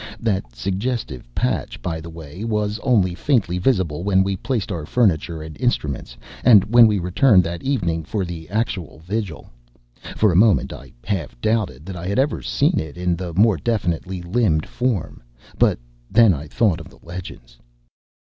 That 0.19 0.55
suggestive 0.55 1.27
patch, 1.35 1.79
by 1.79 2.01
the 2.01 2.09
way, 2.09 2.43
was 2.43 2.79
only 2.81 3.13
faintly 3.13 3.59
visible 3.59 4.03
when 4.03 4.23
we 4.23 4.35
placed 4.35 4.71
our 4.71 4.83
furniture 4.83 5.43
and 5.43 5.55
instruments, 5.61 6.17
and 6.43 6.63
when 6.73 6.87
we 6.87 6.97
returned 6.97 7.43
that 7.43 7.61
evening 7.61 8.03
for 8.03 8.25
the 8.25 8.49
actual 8.49 8.97
vigil. 9.05 9.51
For 10.15 10.31
a 10.31 10.35
moment 10.35 10.73
I 10.73 10.91
half 11.03 11.39
doubted 11.39 11.85
that 11.85 11.95
I 11.95 12.07
had 12.07 12.17
ever 12.17 12.41
seen 12.41 12.79
it 12.79 12.97
in 12.97 13.15
the 13.15 13.31
more 13.35 13.57
definitely 13.57 14.23
limned 14.23 14.65
form 14.65 15.21
but 15.59 15.77
then 16.09 16.33
I 16.33 16.47
thought 16.47 16.79
of 16.79 16.89
the 16.89 16.97
legends. 17.05 17.59